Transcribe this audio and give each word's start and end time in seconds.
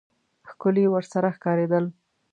ښکلي 0.49 0.85
ورسره 0.89 1.29
ښکارېدل. 1.37 1.85